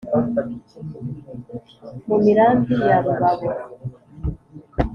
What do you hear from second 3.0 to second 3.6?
rubabo